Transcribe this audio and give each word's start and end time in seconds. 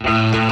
El 0.00 0.47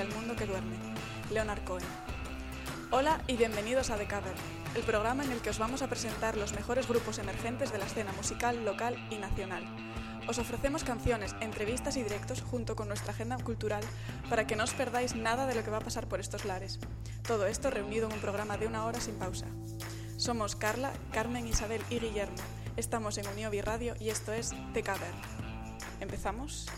hacia 0.00 0.08
el 0.08 0.18
mundo 0.18 0.34
que 0.34 0.46
duerme. 0.46 0.76
Leonard 1.30 1.62
Cohen. 1.64 1.84
Hola 2.90 3.20
y 3.26 3.36
bienvenidos 3.36 3.90
a 3.90 3.98
The 3.98 4.06
Cover, 4.06 4.32
el 4.74 4.82
programa 4.82 5.24
en 5.24 5.30
el 5.30 5.40
que 5.40 5.50
os 5.50 5.58
vamos 5.58 5.82
a 5.82 5.88
presentar 5.88 6.38
los 6.38 6.54
mejores 6.54 6.88
grupos 6.88 7.18
emergentes 7.18 7.70
de 7.70 7.78
la 7.78 7.84
escena 7.84 8.12
musical 8.12 8.64
local 8.64 8.96
y 9.10 9.16
nacional. 9.16 9.62
Os 10.26 10.38
ofrecemos 10.38 10.84
canciones, 10.84 11.34
entrevistas 11.40 11.98
y 11.98 12.02
directos 12.02 12.40
junto 12.40 12.76
con 12.76 12.88
nuestra 12.88 13.12
agenda 13.12 13.36
cultural 13.38 13.82
para 14.30 14.46
que 14.46 14.56
no 14.56 14.64
os 14.64 14.72
perdáis 14.72 15.14
nada 15.16 15.46
de 15.46 15.54
lo 15.54 15.62
que 15.64 15.70
va 15.70 15.78
a 15.78 15.84
pasar 15.84 16.08
por 16.08 16.20
estos 16.20 16.46
lares. 16.46 16.78
Todo 17.26 17.46
esto 17.46 17.70
reunido 17.70 18.06
en 18.06 18.14
un 18.14 18.20
programa 18.20 18.56
de 18.56 18.68
una 18.68 18.86
hora 18.86 19.00
sin 19.00 19.16
pausa. 19.16 19.46
Somos 20.16 20.56
Carla, 20.56 20.92
Carmen, 21.12 21.46
Isabel 21.46 21.82
y 21.90 21.98
Guillermo. 21.98 22.38
Estamos 22.76 23.18
en 23.18 23.28
Uniovi 23.28 23.60
Radio 23.60 23.94
y 24.00 24.08
esto 24.08 24.32
es 24.32 24.52
The 24.72 24.82
Cover. 24.82 25.12
¿Empezamos? 26.00 26.68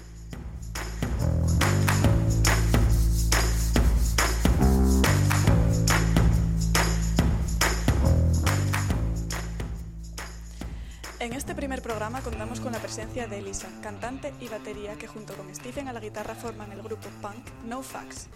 En 11.23 11.35
este 11.35 11.55
primer 11.55 11.83
programa 11.83 12.21
contamos 12.21 12.59
con 12.59 12.73
la 12.73 12.81
presencia 12.81 13.29
de 13.29 13.39
Elisa, 13.39 13.69
cantante 13.81 14.35
y 14.41 14.49
batería 14.49 14.99
que 14.99 15.07
junto 15.07 15.35
con 15.35 15.55
Stephen 15.55 15.87
a 15.87 15.93
la 15.93 16.01
guitarra 16.01 16.35
forman 16.35 16.73
el 16.73 16.83
grupo 16.83 17.09
punk 17.21 17.49
No 17.65 17.81
Facts. 17.81 18.27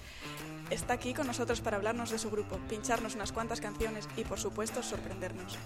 Está 0.70 0.92
aquí 0.92 1.12
con 1.12 1.26
nosotros 1.26 1.60
para 1.60 1.78
hablarnos 1.78 2.10
de 2.10 2.18
su 2.20 2.30
grupo, 2.30 2.60
pincharnos 2.68 3.16
unas 3.16 3.32
cuantas 3.32 3.60
canciones 3.60 4.08
y 4.16 4.22
por 4.22 4.38
supuesto 4.38 4.84
sorprendernos. 4.84 5.58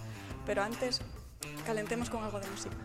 Pero 0.47 0.63
antes, 0.63 1.03
calentemos 1.67 2.09
con 2.09 2.25
algo 2.25 2.41
de 2.41 2.49
música. 2.49 2.77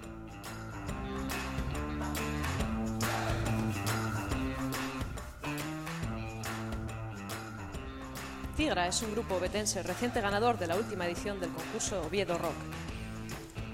Tigra 8.58 8.88
es 8.90 9.02
un 9.02 9.14
grupo 9.14 9.36
obetense 9.36 9.82
reciente 9.82 10.20
ganador 10.20 10.58
de 10.58 10.68
la 10.68 10.76
última 10.76 11.06
edición 11.06 11.40
del 11.40 11.52
concurso 11.52 12.02
Oviedo 12.02 12.38
Rock. 12.38 12.85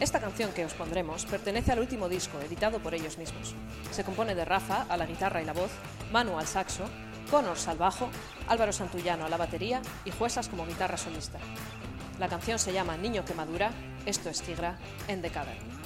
Esta 0.02 0.20
canción 0.20 0.52
que 0.52 0.66
os 0.66 0.74
pondremos 0.74 1.26
pertenece 1.26 1.72
al 1.72 1.78
último 1.78 2.10
disco 2.10 2.40
editado 2.42 2.80
por 2.80 2.96
ellos 2.96 3.20
mismos. 3.20 3.54
Se 3.92 4.04
compone 4.04 4.34
de 4.34 4.46
Rafa 4.46 4.88
a 4.90 4.98
la 4.98 5.06
guitarra 5.06 5.44
y 5.44 5.46
la 5.46 5.54
voz, 5.54 5.70
Manu 6.12 6.40
al 6.40 6.48
saxo, 6.48 6.86
Connors 7.30 7.68
al 7.68 7.78
bajo, 7.78 8.10
Álvaro 8.48 8.74
Santullano 8.74 9.28
a 9.28 9.30
la 9.30 9.38
batería 9.38 9.80
y 10.04 10.10
Juesas 10.10 10.50
como 10.50 10.66
guitarra 10.66 10.98
solista. 10.98 11.38
La 12.20 12.30
canción 12.30 12.58
se 12.58 12.74
llama 12.74 12.98
Niño 12.98 13.24
que 13.24 13.36
madura, 13.36 13.70
esto 14.08 14.32
es 14.32 14.42
Tigra, 14.42 14.80
en 15.08 15.22
The 15.22 15.30
Cavern. 15.30 15.81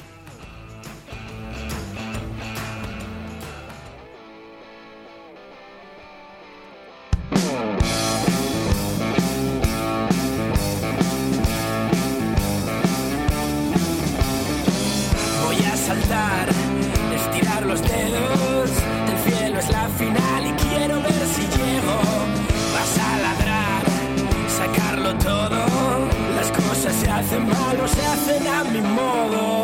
Se 28.55 28.61
hacen 28.61 28.85
a 28.85 29.54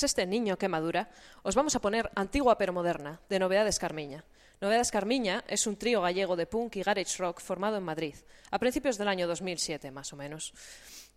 Tras 0.00 0.12
este 0.12 0.24
niño 0.24 0.56
que 0.56 0.66
madura, 0.66 1.10
os 1.42 1.54
vamos 1.54 1.76
a 1.76 1.80
poner 1.84 2.08
Antigua 2.16 2.56
pero 2.56 2.72
moderna, 2.72 3.20
de 3.28 3.38
Novedades 3.38 3.78
Carmiña. 3.78 4.24
Novedades 4.58 4.90
Carmiña 4.90 5.44
es 5.46 5.66
un 5.66 5.76
trío 5.76 6.00
gallego 6.00 6.36
de 6.36 6.46
punk 6.46 6.76
y 6.76 6.82
garage 6.82 7.18
rock 7.18 7.42
formado 7.42 7.76
en 7.76 7.82
Madrid, 7.82 8.14
a 8.50 8.58
principios 8.58 8.96
del 8.96 9.08
año 9.08 9.28
2007 9.28 9.90
más 9.90 10.10
o 10.14 10.16
menos. 10.16 10.54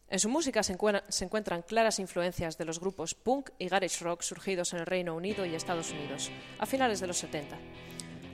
En 0.09 0.19
su 0.19 0.27
música 0.27 0.63
se, 0.63 0.74
encuentran 0.74 1.62
claras 1.62 2.00
influencias 2.00 2.57
de 2.57 2.65
los 2.65 2.81
grupos 2.81 3.15
punk 3.15 3.51
y 3.57 3.69
garage 3.69 4.03
rock 4.03 4.21
surgidos 4.21 4.74
en 4.74 4.80
el 4.80 4.85
Reino 4.85 5.15
Unido 5.15 5.45
y 5.45 5.56
Estados 5.56 5.89
Unidos, 5.91 6.30
a 6.59 6.65
finales 6.65 7.00
de 7.00 7.07
los 7.07 7.19
70, 7.19 7.57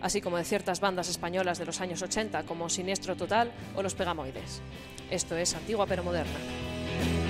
así 0.01 0.19
como 0.19 0.37
de 0.37 0.45
ciertas 0.45 0.79
bandas 0.79 1.09
españolas 1.09 1.59
de 1.59 1.67
los 1.67 1.79
años 1.79 2.01
80 2.01 2.47
como 2.47 2.69
Siniestro 2.69 3.15
Total 3.15 3.51
o 3.75 3.83
Los 3.83 3.93
Pegamoides. 3.93 4.61
Esto 5.11 5.37
es 5.37 5.53
Antigua 5.53 5.85
pero 5.85 6.03
moderna. 6.03 7.28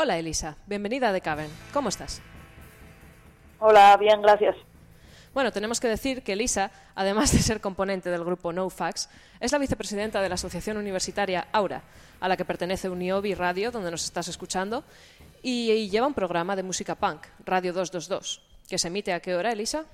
Hola 0.00 0.16
Elisa, 0.16 0.56
bienvenida 0.68 1.12
The 1.12 1.20
Cavern. 1.20 1.50
¿Cómo 1.72 1.88
estás? 1.88 2.22
Hola, 3.58 3.96
bien, 3.96 4.22
gracias. 4.22 4.54
Bueno, 5.34 5.50
tenemos 5.50 5.80
que 5.80 5.88
decir 5.88 6.22
que 6.22 6.34
Elisa, 6.34 6.70
además 6.94 7.32
de 7.32 7.38
ser 7.38 7.60
componente 7.60 8.08
del 8.08 8.24
grupo 8.24 8.52
NoFax, 8.52 9.10
es 9.40 9.50
la 9.50 9.58
vicepresidenta 9.58 10.22
de 10.22 10.28
la 10.28 10.36
Asociación 10.36 10.76
Universitaria 10.76 11.48
Aura, 11.50 11.82
a 12.20 12.28
la 12.28 12.36
que 12.36 12.44
pertenece 12.44 12.88
Uniobi 12.88 13.34
Radio, 13.34 13.72
donde 13.72 13.90
nos 13.90 14.04
estás 14.04 14.28
escuchando, 14.28 14.84
y, 15.42 15.72
y 15.72 15.90
lleva 15.90 16.06
un 16.06 16.14
programa 16.14 16.54
de 16.54 16.62
música 16.62 16.94
punk, 16.94 17.26
Radio 17.44 17.72
222, 17.72 18.40
que 18.68 18.78
se 18.78 18.86
emite 18.86 19.12
a 19.12 19.18
qué 19.18 19.34
hora, 19.34 19.50
Elisa? 19.50 19.84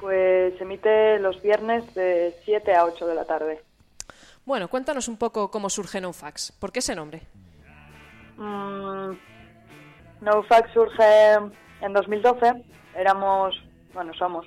Pues 0.00 0.58
se 0.58 0.64
emite 0.64 1.20
los 1.20 1.40
viernes 1.40 1.94
de 1.94 2.34
7 2.44 2.74
a 2.74 2.86
8 2.86 3.06
de 3.06 3.14
la 3.14 3.24
tarde. 3.24 3.62
Bueno, 4.44 4.66
cuéntanos 4.66 5.06
un 5.06 5.16
poco 5.16 5.52
cómo 5.52 5.70
surge 5.70 6.00
NoFax. 6.00 6.50
¿Por 6.58 6.72
qué 6.72 6.80
ese 6.80 6.96
nombre? 6.96 7.22
Mm, 8.36 9.12
NoFax 10.20 10.72
surge 10.72 11.34
en 11.80 11.92
2012. 11.92 12.64
Éramos, 12.96 13.54
bueno, 13.92 14.12
somos 14.14 14.46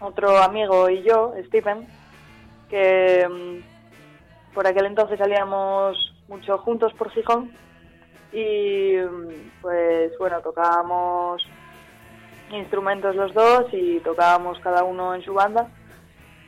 otro 0.00 0.38
amigo 0.38 0.88
y 0.88 1.02
yo, 1.02 1.34
Stephen, 1.46 1.86
que 2.68 3.26
mm, 3.28 4.54
por 4.54 4.66
aquel 4.66 4.86
entonces 4.86 5.18
salíamos 5.18 6.14
mucho 6.28 6.58
juntos 6.58 6.92
por 6.94 7.10
Gijón 7.10 7.52
y 8.32 8.96
mm, 8.96 9.50
pues 9.60 10.16
bueno, 10.18 10.40
tocábamos 10.40 11.42
instrumentos 12.50 13.14
los 13.14 13.32
dos 13.34 13.66
y 13.72 14.00
tocábamos 14.00 14.58
cada 14.60 14.82
uno 14.84 15.14
en 15.14 15.22
su 15.22 15.34
banda 15.34 15.68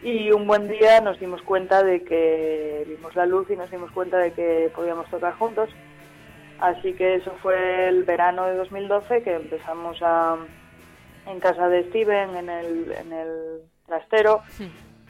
y 0.02 0.32
un 0.32 0.48
buen 0.48 0.68
día 0.68 1.00
nos 1.00 1.18
dimos 1.20 1.42
cuenta 1.42 1.82
de 1.84 2.02
que 2.02 2.84
vimos 2.88 3.14
la 3.14 3.26
luz 3.26 3.48
y 3.50 3.56
nos 3.56 3.70
dimos 3.70 3.90
cuenta 3.92 4.18
de 4.18 4.32
que 4.32 4.70
podíamos 4.74 5.08
tocar 5.10 5.34
juntos 5.34 5.68
Así 6.62 6.92
que 6.94 7.16
eso 7.16 7.32
fue 7.42 7.88
el 7.88 8.04
verano 8.04 8.46
de 8.46 8.54
2012 8.54 9.24
que 9.24 9.34
empezamos 9.34 9.98
a, 10.00 10.36
en 11.26 11.40
casa 11.40 11.68
de 11.68 11.82
Steven, 11.88 12.36
en 12.36 12.48
el, 12.48 12.92
en 12.92 13.12
el 13.12 13.62
trastero. 13.84 14.42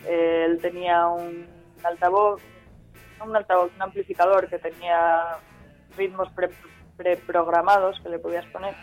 él 0.09 0.59
tenía 0.63 1.09
un 1.09 1.47
altavoz, 1.85 2.41
un 3.23 3.37
altavoz, 3.37 3.71
un 3.77 3.83
amplificador 3.83 4.49
que 4.49 4.59
tenía 4.61 5.37
ritmos 5.95 6.31
preprogramados 6.97 8.01
que 8.01 8.09
le 8.09 8.19
podías 8.19 8.47
poner. 8.47 8.75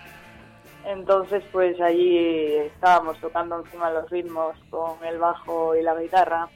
Entonces, 0.85 1.43
pues 1.51 1.81
allí 1.81 2.53
estábamos 2.55 3.19
tocando 3.19 3.57
encima 3.61 3.89
los 3.89 4.07
ritmos 4.11 4.55
con 4.69 5.03
el 5.03 5.17
bajo 5.17 5.75
y 5.75 5.81
la 5.81 5.95
guitarra 5.95 6.47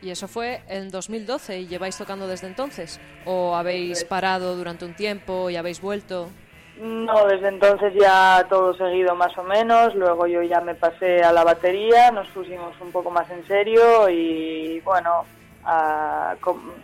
y 0.00 0.10
eso 0.10 0.28
fue 0.28 0.62
en 0.68 0.90
2012 0.90 1.60
y 1.60 1.66
lleváis 1.66 1.96
tocando 1.96 2.26
desde 2.26 2.46
entonces. 2.46 3.00
¿O 3.24 3.54
habéis 3.56 4.04
parado 4.04 4.56
durante 4.56 4.84
un 4.84 4.94
tiempo 4.94 5.50
y 5.50 5.56
habéis 5.56 5.80
vuelto? 5.80 6.28
No, 6.80 7.26
desde 7.26 7.48
entonces 7.48 7.92
ya 8.00 8.46
todo 8.48 8.72
seguido 8.74 9.14
más 9.16 9.36
o 9.36 9.42
menos. 9.42 9.94
Luego 9.94 10.26
yo 10.26 10.42
ya 10.42 10.60
me 10.60 10.74
pasé 10.74 11.22
a 11.22 11.32
la 11.32 11.42
batería, 11.42 12.10
nos 12.12 12.28
pusimos 12.28 12.80
un 12.80 12.92
poco 12.92 13.10
más 13.10 13.28
en 13.30 13.44
serio 13.46 14.08
y 14.08 14.80
bueno, 14.80 15.24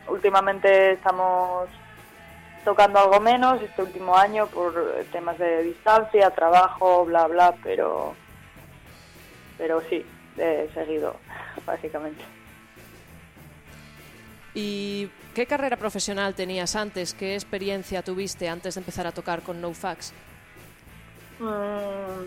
últimamente 0.08 0.92
estamos 0.92 1.68
tocando 2.64 2.98
algo 2.98 3.20
menos 3.20 3.60
este 3.62 3.82
último 3.82 4.16
año 4.16 4.46
por 4.46 4.74
temas 5.12 5.38
de 5.38 5.62
distancia, 5.62 6.30
trabajo, 6.30 7.04
bla, 7.04 7.26
bla, 7.26 7.54
pero, 7.62 8.14
pero 9.58 9.80
sí, 9.82 10.04
he 10.38 10.68
seguido, 10.74 11.14
básicamente. 11.66 12.24
¿Y 14.54 15.10
qué 15.34 15.46
carrera 15.46 15.76
profesional 15.76 16.34
tenías 16.34 16.76
antes? 16.76 17.12
¿Qué 17.12 17.34
experiencia 17.34 18.02
tuviste 18.02 18.48
antes 18.48 18.76
de 18.76 18.80
empezar 18.80 19.06
a 19.06 19.12
tocar 19.12 19.42
con 19.42 19.60
NoFax? 19.60 20.14
Mm, 21.40 22.26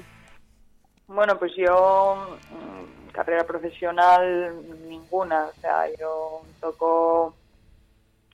bueno, 1.07 1.39
pues 1.39 1.53
yo, 1.55 2.37
mm, 2.51 3.11
carrera 3.13 3.45
profesional, 3.45 4.53
ninguna. 4.89 5.45
O 5.45 5.53
sea, 5.61 5.85
yo 5.97 6.41
toco 6.59 7.33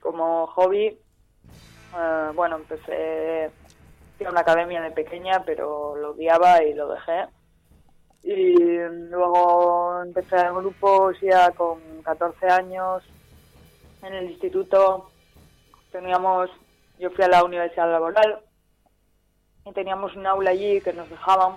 como 0.00 0.48
hobby. 0.48 0.98
eh, 1.96 2.30
bueno, 2.34 2.56
empecé 2.56 3.44
en 4.18 4.28
una 4.28 4.40
academia 4.40 4.80
de 4.82 4.90
pequeña, 4.90 5.44
pero 5.44 5.94
lo 5.96 6.10
odiaba 6.10 6.62
y 6.64 6.74
lo 6.74 6.88
dejé. 6.88 7.26
Y 8.24 8.78
luego 9.10 10.02
empecé 10.02 10.36
en 10.36 10.54
grupos 10.56 11.16
ya 11.20 11.52
con 11.52 11.78
14 12.02 12.48
años 12.48 13.04
en 14.04 14.14
el 14.14 14.30
instituto. 14.30 15.10
Teníamos, 15.90 16.50
yo 16.98 17.10
fui 17.10 17.24
a 17.24 17.28
la 17.28 17.44
universidad 17.44 17.90
laboral 17.90 18.40
y 19.64 19.72
teníamos 19.72 20.14
un 20.16 20.26
aula 20.26 20.50
allí 20.50 20.80
que 20.80 20.92
nos 20.92 21.08
dejaban. 21.08 21.56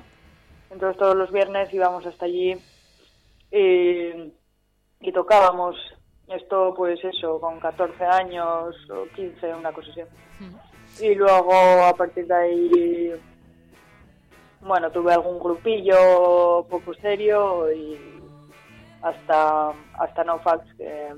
Entonces 0.69 0.97
todos 0.97 1.15
los 1.15 1.31
viernes 1.31 1.73
íbamos 1.73 2.05
hasta 2.05 2.25
allí 2.25 2.55
y, 3.51 4.33
y 5.01 5.11
tocábamos. 5.13 5.75
Esto 6.27 6.73
pues 6.75 6.99
eso, 7.03 7.39
con 7.39 7.59
14 7.59 8.03
años 8.03 8.75
o 8.89 9.05
15, 9.15 9.55
una 9.55 9.71
cosa 9.71 9.89
así. 9.91 10.01
Y 10.99 11.15
luego 11.15 11.53
a 11.85 11.93
partir 11.93 12.27
de 12.27 12.35
ahí, 12.35 13.11
bueno, 14.59 14.91
tuve 14.91 15.13
algún 15.13 15.39
grupillo 15.39 16.65
poco 16.69 16.93
serio 16.95 17.71
y 17.71 17.97
hasta 19.01 19.71
hasta 19.93 20.23
NoFax, 20.25 20.73
que, 20.75 21.13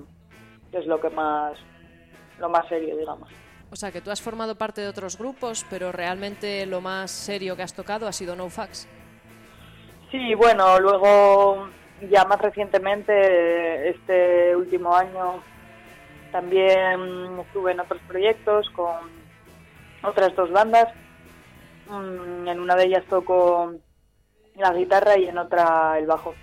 que 0.71 0.77
es 0.77 0.85
lo 0.85 0.99
que 0.99 1.09
más 1.09 1.57
lo 2.39 2.49
más 2.49 2.67
serio, 2.67 2.95
digamos. 2.95 3.29
O 3.71 3.75
sea, 3.75 3.91
que 3.91 4.01
tú 4.01 4.09
has 4.11 4.21
formado 4.21 4.55
parte 4.55 4.81
de 4.81 4.87
otros 4.87 5.17
grupos, 5.17 5.65
pero 5.69 5.91
realmente 5.91 6.65
lo 6.65 6.81
más 6.81 7.11
serio 7.11 7.55
que 7.55 7.63
has 7.63 7.73
tocado 7.73 8.07
ha 8.07 8.13
sido 8.13 8.35
NoFax. 8.35 8.87
Sí, 10.09 10.33
bueno, 10.33 10.79
luego 10.79 11.69
ya 12.09 12.23
más 12.25 12.39
recientemente, 12.41 13.89
este 13.89 14.55
último 14.55 14.95
año, 14.95 15.43
también 16.31 17.39
estuve 17.39 17.73
en 17.73 17.79
otros 17.81 18.01
proyectos 18.07 18.69
con 18.71 18.95
otras 20.03 20.35
dos 20.35 20.51
bandas. 20.51 20.87
Mm, 21.87 22.47
En 22.47 22.59
una 22.59 22.75
de 22.75 22.85
ellas 22.85 23.03
toco 23.09 23.73
la 24.55 24.73
guitarra 24.73 25.17
y 25.17 25.27
en 25.27 25.37
otra 25.37 25.97
el 25.99 26.07
bajo. 26.07 26.33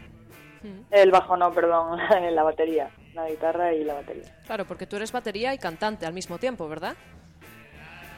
El 0.91 1.11
bajo 1.11 1.37
no, 1.37 1.53
perdón, 1.53 1.99
la 2.33 2.43
batería. 2.43 2.91
La 3.17 3.31
guitarra 3.31 3.73
y 3.73 3.83
la 3.83 3.95
batería. 3.95 4.25
Claro, 4.45 4.67
porque 4.67 4.87
tú 4.87 4.97
eres 4.97 5.11
batería 5.11 5.55
y 5.55 5.59
cantante 5.59 6.05
al 6.05 6.13
mismo 6.13 6.37
tiempo, 6.37 6.69
¿verdad? 6.69 6.95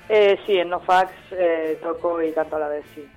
Eh, 0.08 0.36
sí, 0.44 0.58
en 0.58 0.70
NoFax 0.70 1.12
eh, 1.30 1.78
toco 1.80 2.20
y 2.20 2.32
canto 2.32 2.56
a 2.56 2.58
la 2.58 2.68
vez, 2.68 2.84
sí. 2.96 3.08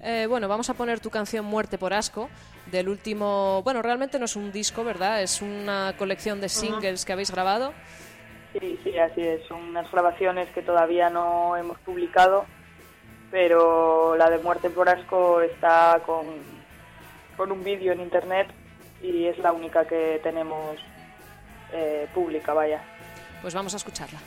Eh, 0.00 0.26
bueno, 0.28 0.46
vamos 0.46 0.70
a 0.70 0.74
poner 0.74 1.00
tu 1.00 1.10
canción 1.10 1.44
Muerte 1.44 1.78
por 1.78 1.92
Asco 1.92 2.28
del 2.70 2.88
último... 2.88 3.60
Bueno, 3.64 3.82
realmente 3.82 4.20
no 4.20 4.26
es 4.26 4.36
un 4.36 4.52
disco, 4.52 4.84
¿verdad? 4.84 5.20
Es 5.20 5.42
una 5.42 5.94
colección 5.98 6.40
de 6.40 6.48
singles 6.48 7.04
que 7.04 7.12
habéis 7.12 7.32
grabado. 7.32 7.72
Sí, 8.52 8.78
sí, 8.84 8.96
así 8.96 9.22
es. 9.22 9.44
Son 9.48 9.60
unas 9.60 9.90
grabaciones 9.90 10.48
que 10.50 10.62
todavía 10.62 11.10
no 11.10 11.56
hemos 11.56 11.78
publicado, 11.80 12.44
pero 13.32 14.14
la 14.16 14.30
de 14.30 14.38
Muerte 14.38 14.70
por 14.70 14.88
Asco 14.88 15.40
está 15.40 16.00
con, 16.06 16.24
con 17.36 17.50
un 17.50 17.64
vídeo 17.64 17.92
en 17.92 18.00
internet 18.00 18.46
y 19.02 19.26
es 19.26 19.38
la 19.38 19.52
única 19.52 19.86
que 19.86 20.20
tenemos 20.22 20.76
eh, 21.72 22.08
pública, 22.14 22.52
vaya. 22.52 22.80
Pues 23.42 23.54
vamos 23.54 23.74
a 23.74 23.76
escucharla. 23.76 24.18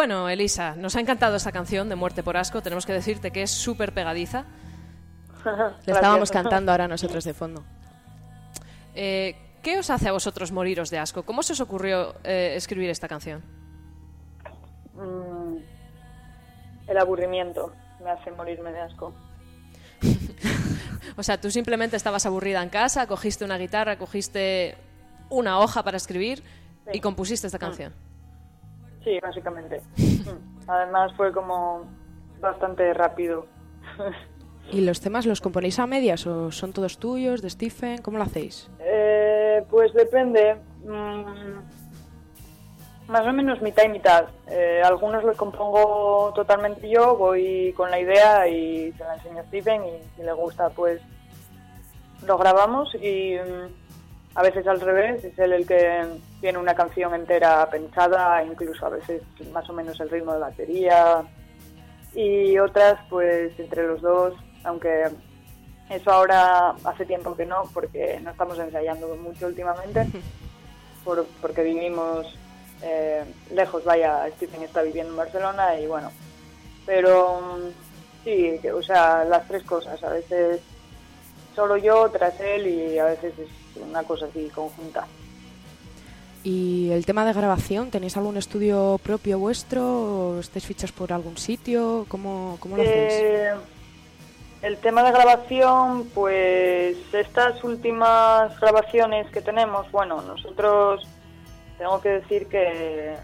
Bueno, 0.00 0.30
Elisa, 0.30 0.76
nos 0.76 0.96
ha 0.96 1.00
encantado 1.00 1.36
esta 1.36 1.52
canción 1.52 1.90
de 1.90 1.94
Muerte 1.94 2.22
por 2.22 2.38
Asco. 2.38 2.62
Tenemos 2.62 2.86
que 2.86 2.94
decirte 2.94 3.32
que 3.32 3.42
es 3.42 3.50
súper 3.50 3.92
pegadiza. 3.92 4.46
Le 5.86 5.92
estábamos 5.92 6.30
cantando 6.30 6.72
ahora 6.72 6.88
nosotros 6.88 7.22
de 7.22 7.34
fondo. 7.34 7.62
Eh, 8.94 9.36
¿Qué 9.62 9.78
os 9.78 9.90
hace 9.90 10.08
a 10.08 10.12
vosotros 10.12 10.52
moriros 10.52 10.88
de 10.88 10.98
asco? 10.98 11.24
¿Cómo 11.24 11.42
se 11.42 11.52
os 11.52 11.60
ocurrió 11.60 12.14
eh, 12.24 12.54
escribir 12.56 12.88
esta 12.88 13.08
canción? 13.08 13.42
Mm, 14.94 15.58
el 16.88 16.96
aburrimiento 16.96 17.74
me 18.02 18.08
hace 18.08 18.30
morirme 18.30 18.72
de 18.72 18.80
asco. 18.80 19.12
O 21.16 21.22
sea, 21.22 21.38
tú 21.38 21.50
simplemente 21.50 21.96
estabas 21.96 22.24
aburrida 22.24 22.62
en 22.62 22.70
casa, 22.70 23.06
cogiste 23.06 23.44
una 23.44 23.58
guitarra, 23.58 23.98
cogiste 23.98 24.78
una 25.28 25.58
hoja 25.58 25.82
para 25.82 25.98
escribir 25.98 26.42
y 26.90 27.00
compusiste 27.00 27.46
esta 27.46 27.58
canción. 27.58 27.92
Sí, 29.04 29.18
básicamente. 29.20 29.80
Mm. 29.96 30.68
Además 30.68 31.12
fue 31.16 31.32
como 31.32 31.84
bastante 32.40 32.92
rápido. 32.94 33.46
¿Y 34.72 34.82
los 34.82 35.00
temas 35.00 35.26
los 35.26 35.40
componéis 35.40 35.78
a 35.78 35.86
medias 35.86 36.26
o 36.26 36.52
son 36.52 36.72
todos 36.72 36.98
tuyos, 36.98 37.42
de 37.42 37.50
Stephen? 37.50 38.02
¿Cómo 38.02 38.18
lo 38.18 38.24
hacéis? 38.24 38.70
Eh, 38.78 39.64
pues 39.68 39.92
depende. 39.94 40.56
Mm, 40.84 41.58
más 43.08 43.26
o 43.26 43.32
menos 43.32 43.60
mitad 43.60 43.84
y 43.84 43.88
mitad. 43.88 44.26
Eh, 44.48 44.80
algunos 44.84 45.24
los 45.24 45.36
compongo 45.36 46.32
totalmente 46.34 46.88
yo, 46.88 47.16
voy 47.16 47.72
con 47.76 47.90
la 47.90 47.98
idea 47.98 48.46
y 48.46 48.92
se 48.92 49.04
la 49.04 49.14
enseño 49.14 49.40
a 49.40 49.44
Steven 49.44 49.84
y 49.84 50.16
si 50.16 50.22
le 50.22 50.32
gusta 50.32 50.70
pues 50.70 51.00
lo 52.24 52.38
grabamos 52.38 52.94
y 52.94 53.36
mm, 53.36 53.79
a 54.34 54.42
veces 54.42 54.66
al 54.66 54.80
revés, 54.80 55.24
es 55.24 55.38
él 55.38 55.52
el 55.52 55.66
que 55.66 56.04
tiene 56.40 56.58
una 56.58 56.74
canción 56.74 57.14
entera 57.14 57.68
pensada, 57.68 58.42
incluso 58.44 58.86
a 58.86 58.90
veces 58.90 59.22
más 59.52 59.68
o 59.68 59.72
menos 59.72 59.98
el 60.00 60.08
ritmo 60.10 60.32
de 60.34 60.38
batería. 60.40 61.22
Y 62.14 62.58
otras 62.58 62.98
pues 63.08 63.52
entre 63.58 63.86
los 63.86 64.00
dos, 64.02 64.34
aunque 64.64 65.04
eso 65.88 66.10
ahora 66.12 66.74
hace 66.84 67.04
tiempo 67.06 67.36
que 67.36 67.46
no, 67.46 67.64
porque 67.74 68.20
no 68.22 68.30
estamos 68.30 68.58
ensayando 68.58 69.14
mucho 69.16 69.46
últimamente, 69.46 70.06
por- 71.04 71.26
porque 71.40 71.62
vivimos 71.62 72.26
eh, 72.82 73.24
lejos, 73.52 73.84
vaya, 73.84 74.28
Stephen 74.36 74.62
está 74.62 74.82
viviendo 74.82 75.10
en 75.12 75.18
Barcelona 75.18 75.78
y 75.78 75.86
bueno, 75.86 76.10
pero 76.86 77.40
mm, 77.40 78.24
sí, 78.24 78.58
o 78.72 78.82
sea, 78.82 79.24
las 79.24 79.46
tres 79.46 79.62
cosas, 79.64 80.02
a 80.02 80.10
veces 80.10 80.60
solo 81.54 81.76
yo 81.76 82.08
tras 82.10 82.38
él 82.40 82.66
y 82.66 82.98
a 82.98 83.04
veces 83.04 83.34
es 83.38 83.82
una 83.82 84.02
cosa 84.02 84.26
así 84.26 84.48
conjunta. 84.54 85.06
¿Y 86.42 86.90
el 86.90 87.04
tema 87.04 87.26
de 87.26 87.34
grabación? 87.34 87.90
¿Tenéis 87.90 88.16
algún 88.16 88.38
estudio 88.38 88.98
propio 89.02 89.38
vuestro? 89.38 89.82
¿O 89.82 90.40
estáis 90.40 90.64
fichas 90.64 90.90
por 90.90 91.12
algún 91.12 91.36
sitio? 91.36 92.06
¿Cómo, 92.08 92.56
cómo 92.60 92.76
lo 92.76 92.82
hacéis? 92.82 93.12
Eh, 93.12 93.50
el 94.62 94.78
tema 94.78 95.02
de 95.02 95.12
grabación, 95.12 96.08
pues 96.14 96.96
estas 97.12 97.62
últimas 97.62 98.58
grabaciones 98.58 99.30
que 99.30 99.42
tenemos, 99.42 99.90
bueno, 99.90 100.22
nosotros 100.22 101.06
tengo 101.78 102.00
que 102.00 102.08
decir 102.08 102.46
que 102.46 103.14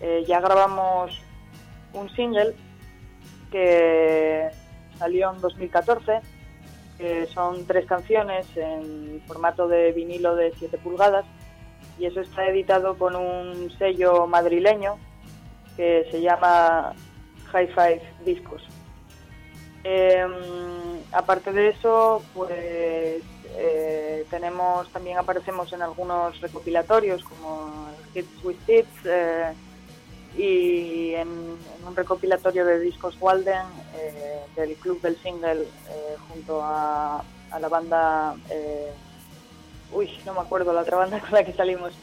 eh, 0.00 0.24
ya 0.26 0.40
grabamos 0.40 1.20
un 1.94 2.10
single 2.14 2.54
que 3.50 4.50
salió 4.98 5.32
en 5.32 5.40
2014, 5.40 6.20
que 6.98 7.26
son 7.26 7.66
tres 7.66 7.86
canciones 7.86 8.46
en 8.56 9.22
formato 9.26 9.68
de 9.68 9.92
vinilo 9.92 10.36
de 10.36 10.52
7 10.58 10.78
pulgadas 10.78 11.24
y 11.98 12.06
eso 12.06 12.20
está 12.20 12.46
editado 12.46 12.96
con 12.96 13.16
un 13.16 13.70
sello 13.78 14.26
madrileño 14.26 14.98
que 15.76 16.06
se 16.10 16.20
llama 16.20 16.94
High 17.52 17.68
Five 17.68 18.02
Discos. 18.24 18.62
Eh, 19.84 20.26
aparte 21.12 21.52
de 21.52 21.68
eso, 21.68 22.22
pues 22.32 23.22
eh, 23.56 24.24
tenemos 24.30 24.88
también 24.90 25.18
aparecemos 25.18 25.72
en 25.72 25.82
algunos 25.82 26.40
recopilatorios 26.40 27.22
como 27.24 27.88
Hits 28.14 28.44
with 28.44 28.56
Hits 28.66 29.06
eh, 29.06 29.52
y 30.36 31.14
en, 31.14 31.28
en 31.28 31.86
un 31.86 31.94
recopilatorio 31.94 32.64
de 32.64 32.80
discos 32.80 33.16
Walden 33.20 33.66
eh, 33.96 34.40
del 34.56 34.74
Club 34.76 35.00
del 35.00 35.16
Single 35.18 35.62
eh, 35.62 36.16
junto 36.28 36.60
a, 36.62 37.22
a 37.50 37.60
la 37.60 37.68
banda 37.68 38.34
eh, 38.50 38.92
uy 39.92 40.10
no 40.26 40.34
me 40.34 40.40
acuerdo 40.40 40.72
la 40.72 40.82
otra 40.82 40.96
banda 40.96 41.20
con 41.20 41.32
la 41.32 41.44
que 41.44 41.52
salimos. 41.52 41.94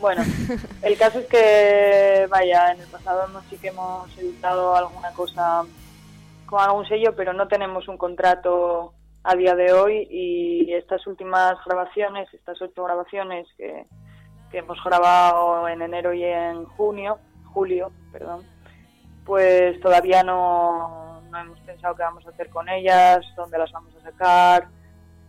Bueno 0.00 0.22
el 0.82 0.96
caso 0.96 1.18
es 1.20 1.26
que 1.26 2.26
vaya 2.30 2.72
en 2.72 2.80
el 2.80 2.86
pasado 2.86 3.24
hemos, 3.24 3.44
sí 3.46 3.56
que 3.56 3.68
hemos 3.68 4.16
editado 4.16 4.74
alguna 4.76 5.10
cosa 5.12 5.64
con 6.46 6.60
algún 6.60 6.86
sello, 6.86 7.14
pero 7.16 7.32
no 7.32 7.48
tenemos 7.48 7.88
un 7.88 7.96
contrato 7.96 8.92
a 9.24 9.34
día 9.36 9.54
de 9.54 9.72
hoy 9.72 10.06
y 10.10 10.72
estas 10.74 11.06
últimas 11.06 11.54
grabaciones, 11.64 12.32
estas 12.34 12.60
ocho 12.60 12.84
grabaciones 12.84 13.46
que, 13.56 13.86
que 14.50 14.58
hemos 14.58 14.82
grabado 14.84 15.66
en 15.68 15.80
enero 15.80 16.12
y 16.12 16.24
en 16.24 16.64
junio, 16.64 17.18
julio, 17.52 17.92
perdón, 18.10 18.40
pues 19.24 19.80
todavía 19.80 20.22
no, 20.22 21.20
no 21.30 21.38
hemos 21.38 21.60
pensado 21.60 21.94
qué 21.94 22.02
vamos 22.02 22.26
a 22.26 22.30
hacer 22.30 22.48
con 22.48 22.68
ellas, 22.68 23.20
dónde 23.36 23.58
las 23.58 23.70
vamos 23.72 23.94
a 23.96 24.10
sacar. 24.10 24.68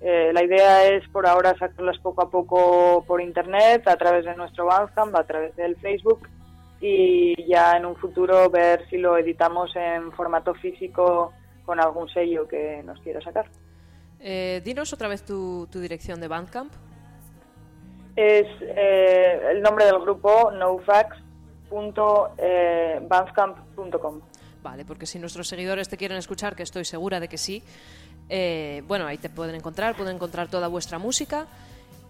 Eh, 0.01 0.31
la 0.33 0.43
idea 0.43 0.85
es 0.87 1.07
por 1.09 1.25
ahora 1.25 1.55
sacarlas 1.57 1.97
poco 1.99 2.23
a 2.23 2.29
poco 2.29 3.05
por 3.07 3.21
internet, 3.21 3.87
a 3.87 3.95
través 3.95 4.25
de 4.25 4.35
nuestro 4.35 4.65
Bandcamp, 4.65 5.15
a 5.15 5.23
través 5.23 5.55
del 5.55 5.77
Facebook 5.77 6.27
y 6.81 7.47
ya 7.47 7.77
en 7.77 7.85
un 7.85 7.95
futuro 7.95 8.49
ver 8.49 8.85
si 8.89 8.97
lo 8.97 9.17
editamos 9.17 9.73
en 9.75 10.11
formato 10.11 10.53
físico 10.55 11.31
con 11.65 11.79
algún 11.79 12.09
sello 12.09 12.45
que 12.45 12.83
nos 12.83 12.99
quiera 12.99 13.21
sacar. 13.21 13.45
Eh, 14.19 14.61
dinos 14.65 14.91
otra 14.91 15.07
vez 15.07 15.23
tu, 15.23 15.67
tu 15.71 15.79
dirección 15.79 16.19
de 16.19 16.27
Bandcamp. 16.27 16.73
Es 18.17 18.47
eh, 18.59 19.41
el 19.51 19.61
nombre 19.61 19.85
del 19.85 19.99
grupo 19.99 20.51
nofax.bandcamp.com. 21.73 24.21
Vale, 24.61 24.85
porque 24.85 25.05
si 25.05 25.19
nuestros 25.19 25.47
seguidores 25.47 25.89
te 25.89 25.97
quieren 25.97 26.17
escuchar, 26.17 26.55
que 26.55 26.63
estoy 26.63 26.85
segura 26.85 27.19
de 27.19 27.27
que 27.27 27.37
sí, 27.37 27.61
eh, 28.29 28.81
bueno, 28.87 29.05
ahí 29.05 29.17
te 29.17 29.29
pueden 29.29 29.55
encontrar, 29.55 29.95
pueden 29.95 30.15
encontrar 30.15 30.47
toda 30.47 30.69
vuestra 30.69 30.99
música. 30.99 31.47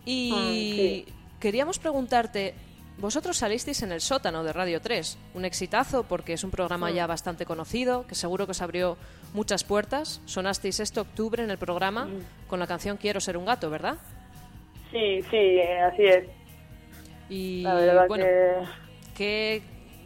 Y 0.05 1.05
queríamos 1.39 1.79
preguntarte, 1.79 2.53
vosotros 2.97 3.37
salisteis 3.37 3.81
en 3.81 3.91
el 3.91 4.01
sótano 4.01 4.43
de 4.43 4.53
Radio 4.53 4.81
3, 4.81 5.17
un 5.33 5.45
exitazo 5.45 6.03
porque 6.03 6.33
es 6.33 6.43
un 6.43 6.51
programa 6.51 6.91
ya 6.91 7.07
bastante 7.07 7.45
conocido, 7.45 8.05
que 8.05 8.15
seguro 8.15 8.45
que 8.45 8.51
os 8.51 8.61
abrió 8.61 8.97
muchas 9.33 9.63
puertas. 9.63 10.21
Sonasteis 10.25 10.79
este 10.79 10.99
octubre 10.99 11.43
en 11.43 11.49
el 11.49 11.57
programa 11.57 12.07
con 12.47 12.59
la 12.59 12.67
canción 12.67 12.97
Quiero 12.97 13.19
ser 13.19 13.37
un 13.37 13.45
gato, 13.45 13.69
¿verdad? 13.69 13.97
Sí, 14.91 15.21
sí, 15.23 15.37
eh, 15.37 15.81
así 15.81 16.03
es. 16.03 16.25
Y 17.29 17.61
La 17.63 17.73
verdad 17.73 18.07
bueno, 18.07 18.25
que 18.25 18.82
¿qué- 19.15 19.61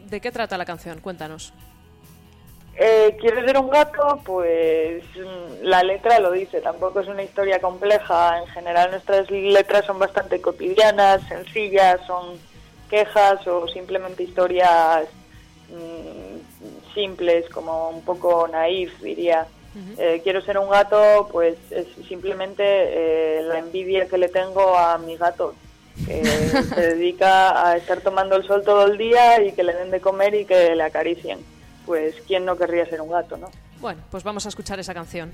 ¿de 0.10 0.22
qué 0.22 0.32
trata 0.32 0.58
la 0.58 0.66
canción? 0.66 1.00
Cuéntanos. 1.00 1.54
Eh, 2.80 3.18
¿Quieres 3.20 3.44
ser 3.46 3.58
un 3.58 3.70
gato? 3.70 4.20
Pues 4.24 5.04
mm, 5.16 5.64
la 5.64 5.82
letra 5.84 6.20
lo 6.20 6.32
dice, 6.32 6.62
tampoco 6.62 7.00
es 7.00 7.08
una 7.08 7.24
historia 7.24 7.60
compleja. 7.60 8.38
En 8.40 8.48
general 8.50 8.92
nuestras 8.92 9.30
letras 9.32 9.86
son 9.86 9.98
bastante 9.98 10.40
cotidianas, 10.42 11.28
sencillas, 11.28 12.00
son 12.06 12.38
quejas 12.90 13.46
o 13.48 13.68
simplemente 13.68 14.24
historias 14.24 15.08
mm, 15.70 16.94
simples, 16.94 17.50
como 17.50 17.90
un 17.90 18.04
poco 18.04 18.48
naif, 18.48 19.00
diría. 19.02 19.48
Eh, 20.00 20.22
quiero 20.24 20.42
ser 20.42 20.58
un 20.58 20.70
gato, 20.72 21.30
pues 21.32 21.56
es 21.70 21.86
simplemente 22.08 22.64
eh, 22.64 23.44
la 23.44 23.60
envidia 23.60 24.08
que 24.08 24.18
le 24.18 24.28
tengo 24.28 24.76
a 24.76 24.98
mi 24.98 25.16
gato, 25.18 25.54
que 26.06 26.24
se 26.24 26.82
dedica 26.96 27.68
a 27.68 27.78
estar 27.78 28.02
tomando 28.02 28.36
el 28.36 28.46
sol 28.46 28.64
todo 28.64 28.86
el 28.88 28.98
día 28.98 29.42
y 29.44 29.52
que 29.54 29.64
le 29.64 29.74
den 29.74 29.92
de 29.92 30.00
comer 30.00 30.36
y 30.36 30.46
que 30.46 30.76
le 30.76 30.84
acaricien. 30.84 31.40
Pues 31.86 32.16
quién 32.28 32.46
no 32.46 32.58
querría 32.58 32.86
ser 32.86 33.02
un 33.02 33.10
gato, 33.10 33.38
¿no? 33.38 33.50
Bueno, 33.80 34.02
pues 34.12 34.24
vamos 34.24 34.46
a 34.46 34.50
escuchar 34.50 34.80
esa 34.80 34.94
canción. 34.94 35.32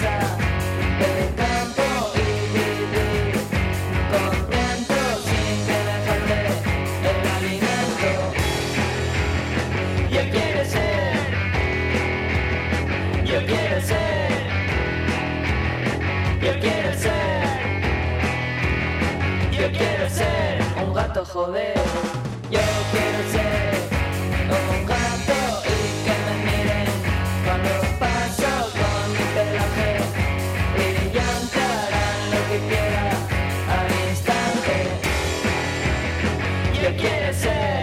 Yo 0.00 0.37
joder. 21.32 21.74
Yo 22.50 22.60
quiero 22.90 23.20
ser 23.30 23.74
un 24.48 24.86
gato 24.86 25.38
y 25.64 25.78
que 26.04 26.14
me 26.24 26.34
miren 26.46 26.88
cuando 27.44 27.72
paso 27.98 28.52
con 28.80 29.04
mi 29.12 29.24
pelaje 29.34 29.90
y 30.78 31.12
llantarán 31.14 32.18
lo 32.32 32.40
que 32.48 32.58
quiera 32.68 33.06
al 33.76 33.88
instante. 34.08 34.76
Yo 36.82 36.90
quiero 36.96 37.30
ser. 37.34 37.78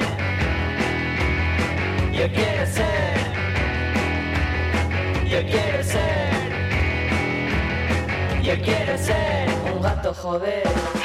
Yo 2.16 2.32
quiero 2.32 2.66
ser, 2.66 3.18
yo 5.30 5.40
quiero 5.46 5.84
ser, 5.84 6.32
yo 8.42 8.54
quiero 8.64 8.98
ser 8.98 9.50
un 9.76 9.82
gato 9.82 10.14
joder. 10.14 11.05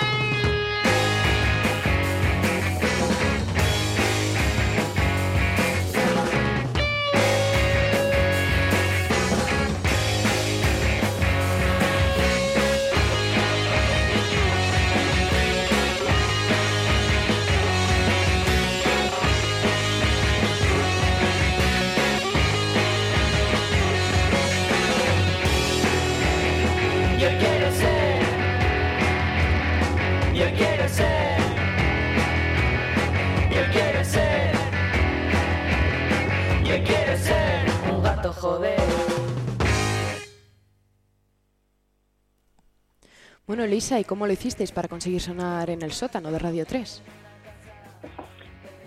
Bueno, 43.50 43.66
Lisa, 43.66 43.98
¿y 43.98 44.04
cómo 44.04 44.28
lo 44.28 44.32
hicisteis 44.32 44.70
para 44.70 44.86
conseguir 44.86 45.20
sonar 45.20 45.70
en 45.70 45.82
el 45.82 45.90
sótano 45.90 46.30
de 46.30 46.38
Radio 46.38 46.64
3? 46.64 47.02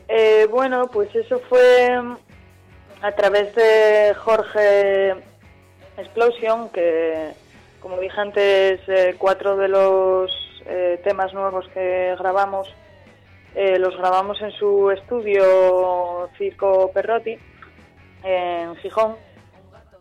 Eh, 0.07 0.47
bueno, 0.49 0.87
pues 0.87 1.13
eso 1.13 1.41
fue 1.49 2.01
mm, 2.01 2.15
a 3.01 3.11
través 3.11 3.53
de 3.55 4.13
Jorge 4.13 5.15
Explosion, 5.97 6.69
que 6.69 7.33
como 7.81 7.99
dije 7.99 8.21
antes, 8.21 8.79
eh, 8.87 9.15
cuatro 9.17 9.57
de 9.57 9.67
los 9.67 10.31
eh, 10.65 10.97
temas 11.03 11.33
nuevos 11.33 11.67
que 11.73 12.15
grabamos 12.17 12.73
eh, 13.55 13.77
los 13.77 13.97
grabamos 13.97 14.41
en 14.41 14.51
su 14.53 14.91
estudio 14.91 16.29
Circo 16.37 16.89
Perrotti 16.93 17.37
en 18.23 18.77
Gijón. 18.77 19.17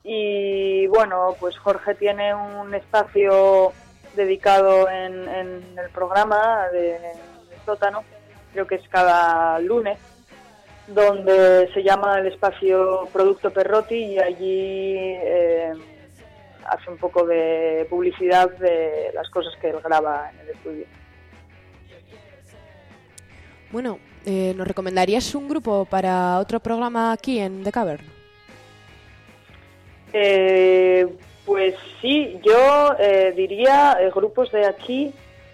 Y 0.04 0.86
bueno, 0.86 1.34
pues 1.40 1.58
Jorge 1.58 1.96
tiene 1.96 2.32
un 2.32 2.72
espacio 2.76 3.72
dedicado 4.14 4.88
en, 4.88 5.28
en 5.28 5.78
el 5.78 5.90
programa 5.92 6.68
de, 6.72 6.98
de 6.98 7.12
sótano, 7.64 8.04
creo 8.52 8.66
que 8.66 8.76
es 8.76 8.88
cada 8.88 9.58
lunes, 9.58 9.98
donde 10.86 11.70
se 11.72 11.82
llama 11.82 12.18
el 12.18 12.26
espacio 12.26 13.08
Producto 13.12 13.50
Perrotti 13.50 13.94
y 13.94 14.18
allí 14.18 14.94
eh, 14.96 15.72
hace 16.66 16.90
un 16.90 16.98
poco 16.98 17.24
de 17.26 17.86
publicidad 17.88 18.50
de 18.58 19.10
las 19.14 19.28
cosas 19.30 19.54
que 19.60 19.70
él 19.70 19.76
graba 19.82 20.30
en 20.30 20.40
el 20.40 20.48
estudio. 20.50 20.86
Bueno, 23.70 23.98
eh, 24.26 24.52
¿nos 24.56 24.68
recomendarías 24.68 25.34
un 25.34 25.48
grupo 25.48 25.86
para 25.86 26.38
otro 26.38 26.60
programa 26.60 27.12
aquí 27.12 27.38
en 27.38 27.62
The 27.62 27.72
Cavern? 27.72 28.04
Eh, 30.12 31.06
pues 31.44 31.74
sí, 32.00 32.38
yo 32.42 32.94
eh, 32.98 33.32
diría 33.36 33.98
eh, 34.00 34.10
grupos 34.14 34.50
de 34.52 34.66
aquí 34.66 35.12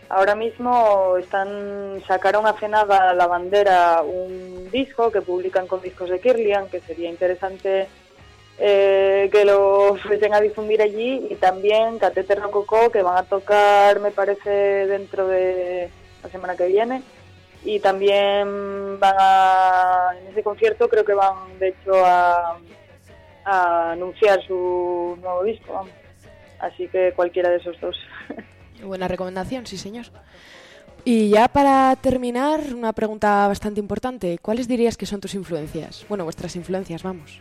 ahora 0.08 0.34
mismo 0.34 1.16
están 1.18 2.02
sacaron 2.06 2.46
hace 2.46 2.68
nada 2.68 3.12
la 3.12 3.26
bandera 3.26 4.02
un 4.02 4.70
disco 4.70 5.10
que 5.10 5.20
publican 5.20 5.66
con 5.66 5.82
discos 5.82 6.08
de 6.08 6.18
Kirlian 6.18 6.68
que 6.68 6.80
sería 6.80 7.10
interesante 7.10 7.88
eh, 8.60 9.28
que 9.30 9.44
lo 9.44 9.96
fuesen 9.96 10.34
a 10.34 10.40
difundir 10.40 10.82
allí 10.82 11.28
y 11.30 11.36
también 11.36 11.98
Catete 11.98 12.34
Rococó 12.34 12.90
que 12.90 13.02
van 13.02 13.16
a 13.16 13.22
tocar 13.22 14.00
me 14.00 14.10
parece 14.10 14.50
dentro 14.86 15.28
de 15.28 15.90
la 16.22 16.28
semana 16.28 16.56
que 16.56 16.66
viene. 16.66 17.02
Y 17.64 17.80
también 17.80 18.98
van 19.00 19.16
a 19.18 20.10
en 20.20 20.28
ese 20.28 20.42
concierto 20.42 20.88
creo 20.88 21.04
que 21.04 21.14
van 21.14 21.58
de 21.58 21.68
hecho 21.68 21.92
a, 22.04 22.58
a 23.48 23.92
anunciar 23.92 24.44
su 24.46 25.16
nuevo 25.20 25.42
disco 25.44 25.72
vamos. 25.72 25.90
así 26.60 26.86
que 26.88 27.12
cualquiera 27.14 27.50
de 27.50 27.56
esos 27.56 27.80
dos 27.80 27.96
Buena 28.82 29.08
recomendación, 29.08 29.66
sí, 29.66 29.76
señor. 29.76 30.06
Y 31.04 31.30
ya 31.30 31.48
para 31.48 31.96
terminar, 31.96 32.60
una 32.74 32.92
pregunta 32.92 33.48
bastante 33.48 33.80
importante. 33.80 34.38
¿Cuáles 34.40 34.68
dirías 34.68 34.96
que 34.96 35.06
son 35.06 35.20
tus 35.20 35.34
influencias? 35.34 36.06
Bueno, 36.08 36.24
vuestras 36.24 36.54
influencias, 36.54 37.02
vamos. 37.02 37.40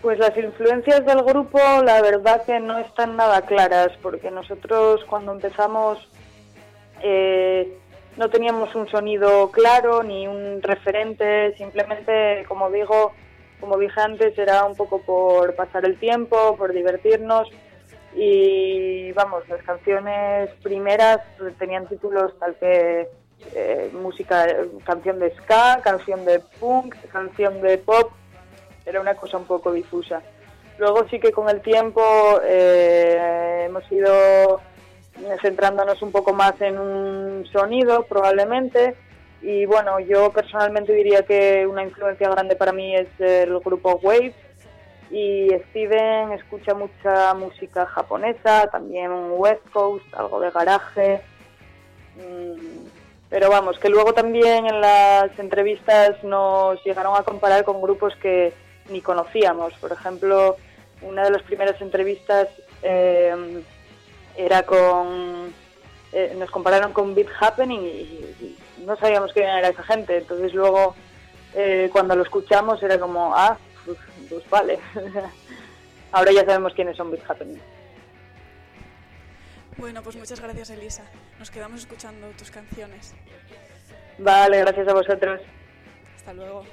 Pues 0.00 0.18
las 0.18 0.36
influencias 0.36 1.04
del 1.04 1.22
grupo, 1.22 1.58
la 1.84 2.00
verdad 2.00 2.42
que 2.44 2.58
no 2.58 2.78
están 2.78 3.16
nada 3.16 3.42
claras, 3.42 3.90
porque 4.02 4.30
nosotros 4.30 5.04
cuando 5.08 5.32
empezamos 5.32 5.98
eh, 7.02 7.76
no 8.16 8.28
teníamos 8.28 8.74
un 8.74 8.88
sonido 8.88 9.50
claro 9.50 10.02
ni 10.02 10.26
un 10.26 10.60
referente, 10.62 11.54
simplemente, 11.56 12.44
como 12.48 12.70
digo, 12.70 13.12
como 13.62 13.78
dije 13.78 14.00
antes, 14.00 14.36
era 14.36 14.64
un 14.64 14.74
poco 14.74 15.00
por 15.02 15.54
pasar 15.54 15.84
el 15.86 15.96
tiempo, 15.98 16.56
por 16.56 16.72
divertirnos. 16.72 17.48
Y 18.14 19.12
vamos, 19.12 19.48
las 19.48 19.62
canciones 19.62 20.50
primeras 20.62 21.20
tenían 21.58 21.86
títulos 21.86 22.36
tal 22.40 22.56
que 22.56 23.08
eh, 23.54 23.90
música, 23.94 24.46
canción 24.84 25.20
de 25.20 25.34
ska, 25.36 25.80
canción 25.82 26.24
de 26.24 26.40
punk, 26.58 26.96
canción 27.12 27.62
de 27.62 27.78
pop, 27.78 28.10
era 28.84 29.00
una 29.00 29.14
cosa 29.14 29.38
un 29.38 29.46
poco 29.46 29.72
difusa. 29.72 30.20
Luego 30.78 31.08
sí 31.08 31.20
que 31.20 31.30
con 31.30 31.48
el 31.48 31.62
tiempo 31.62 32.02
eh, 32.44 33.66
hemos 33.66 33.90
ido 33.92 34.60
centrándonos 35.40 36.02
un 36.02 36.10
poco 36.10 36.32
más 36.32 36.60
en 36.60 36.78
un 36.78 37.46
sonido 37.52 38.02
probablemente 38.06 38.96
y 39.42 39.66
bueno, 39.66 39.98
yo 40.00 40.30
personalmente 40.32 40.92
diría 40.92 41.24
que 41.24 41.66
una 41.66 41.82
influencia 41.82 42.28
grande 42.28 42.56
para 42.56 42.72
mí 42.72 42.94
es 42.94 43.08
el 43.18 43.58
grupo 43.60 43.98
Wave 44.02 44.34
y 45.10 45.50
Steven 45.70 46.32
escucha 46.32 46.74
mucha 46.74 47.34
música 47.34 47.84
japonesa, 47.86 48.68
también 48.70 49.10
West 49.32 49.68
Coast, 49.72 50.06
algo 50.14 50.40
de 50.40 50.50
garaje. 50.50 51.20
Mm, 52.16 52.86
Pero 53.28 53.48
vamos, 53.50 53.78
que 53.78 53.88
luego 53.88 54.12
también 54.12 54.66
en 54.66 54.80
las 54.80 55.38
entrevistas 55.38 56.22
nos 56.22 56.82
llegaron 56.84 57.16
a 57.16 57.22
comparar 57.22 57.64
con 57.64 57.80
grupos 57.80 58.14
que 58.16 58.52
ni 58.90 59.00
conocíamos. 59.00 59.72
Por 59.80 59.90
ejemplo, 59.90 60.56
una 61.00 61.24
de 61.24 61.30
las 61.30 61.42
primeras 61.42 61.80
entrevistas 61.80 62.48
eh, 62.82 63.62
era 64.36 64.62
con... 64.64 65.52
eh, 66.12 66.34
nos 66.38 66.50
compararon 66.50 66.92
con 66.92 67.14
Beat 67.14 67.28
Happening 67.40 67.80
y, 67.80 67.86
y 68.44 68.58
no 68.84 68.96
sabíamos 68.96 69.32
quién 69.32 69.48
era 69.48 69.68
esa 69.68 69.82
gente. 69.82 70.18
Entonces 70.18 70.52
luego, 70.54 70.94
eh, 71.54 71.88
cuando 71.92 72.16
lo 72.16 72.22
escuchamos, 72.22 72.82
era 72.82 72.98
como, 72.98 73.34
ah, 73.34 73.58
pues, 73.84 73.98
pues 74.28 74.50
vale. 74.50 74.78
Ahora 76.12 76.32
ya 76.32 76.44
sabemos 76.44 76.74
quiénes 76.74 76.96
son 76.96 77.10
Beat 77.10 77.28
Happening. 77.28 77.60
Bueno, 79.78 80.02
pues 80.02 80.16
muchas 80.16 80.40
gracias, 80.40 80.70
Elisa. 80.70 81.04
Nos 81.38 81.50
quedamos 81.50 81.80
escuchando 81.80 82.28
tus 82.38 82.50
canciones. 82.50 83.14
Vale, 84.18 84.60
gracias 84.60 84.86
a 84.88 84.92
vosotros. 84.92 85.40
Hasta 86.16 86.34
luego. 86.34 86.64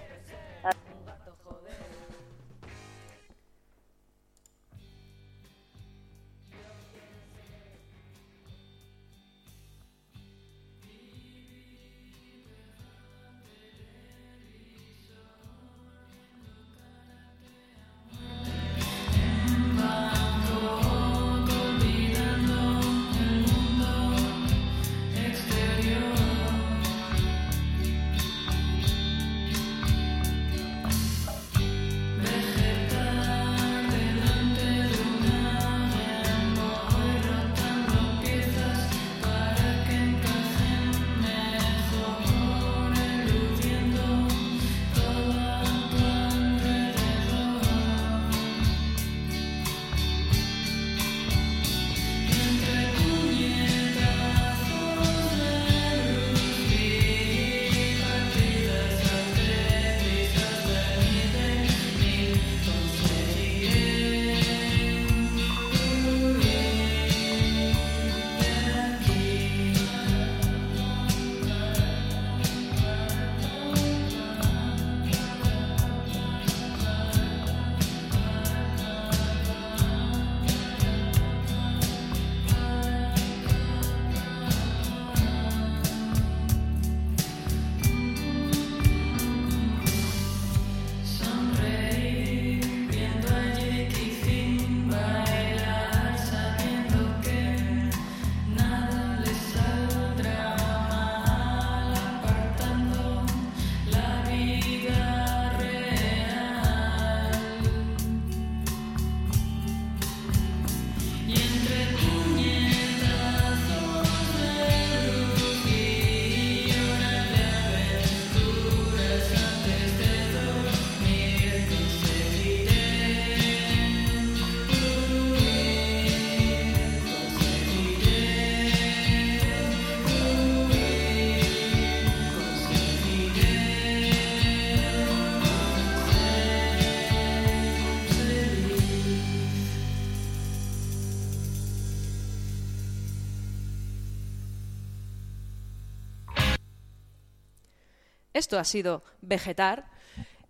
Esto 148.39 148.58
ha 148.58 148.63
sido 148.63 149.04
Vegetar 149.19 149.91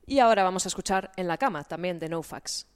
y 0.06 0.20
ahora 0.20 0.44
vamos 0.44 0.64
a 0.64 0.68
escuchar 0.68 1.12
En 1.16 1.28
la 1.28 1.40
cama, 1.40 1.64
también 1.64 1.98
de 1.98 2.08
NoFax. 2.08 2.68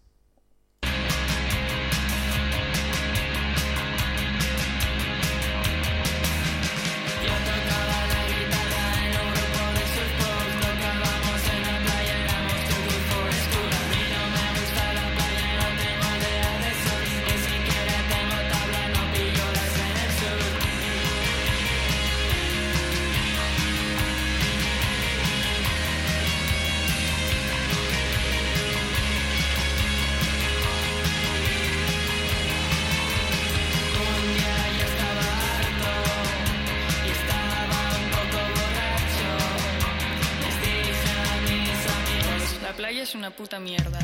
Puta 43.43 43.60
mierda. 43.60 43.99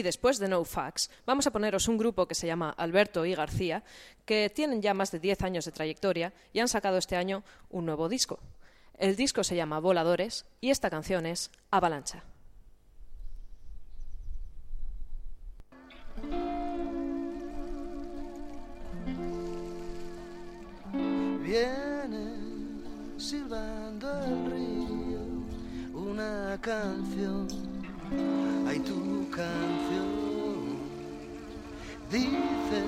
Y 0.00 0.02
después 0.02 0.38
de 0.38 0.48
No 0.48 0.64
Facts, 0.64 1.10
vamos 1.26 1.46
a 1.46 1.50
poneros 1.50 1.86
un 1.86 1.98
grupo 1.98 2.26
que 2.26 2.34
se 2.34 2.46
llama 2.46 2.70
Alberto 2.70 3.26
y 3.26 3.34
García, 3.34 3.84
que 4.24 4.48
tienen 4.48 4.80
ya 4.80 4.94
más 4.94 5.10
de 5.10 5.18
10 5.18 5.42
años 5.42 5.66
de 5.66 5.72
trayectoria 5.72 6.32
y 6.54 6.60
han 6.60 6.68
sacado 6.68 6.96
este 6.96 7.16
año 7.16 7.44
un 7.68 7.84
nuevo 7.84 8.08
disco. 8.08 8.38
El 8.96 9.14
disco 9.14 9.44
se 9.44 9.56
llama 9.56 9.78
Voladores 9.78 10.46
y 10.62 10.70
esta 10.70 10.88
canción 10.88 11.26
es 11.26 11.50
Avalancha. 11.70 12.24
Viene 21.42 23.18
silbando 23.18 24.08
el 24.24 24.50
río 24.50 25.20
una 25.92 26.58
canción, 26.62 27.46
hay 28.70 28.78
tu 28.80 29.28
canción. 29.30 30.78
Dice 32.08 32.84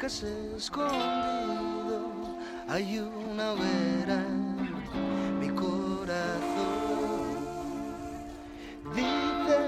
que 0.00 0.08
se 0.10 0.56
escondido 0.56 2.38
hay 2.68 2.98
una 2.98 3.52
vera 3.54 4.18
en 4.26 5.38
mi 5.38 5.48
corazón. 5.50 7.24
Dice 8.94 9.58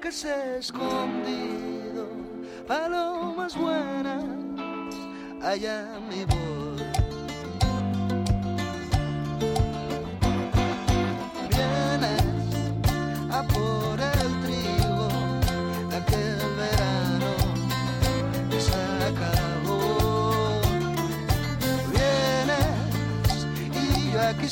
que 0.00 0.10
se 0.10 0.58
escondido 0.58 2.08
palomas 2.66 3.54
buenas 3.54 4.24
allá 5.42 6.00
mi 6.08 6.24
voz. 6.24 6.59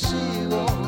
Y 0.00 0.48
yo 0.50 0.87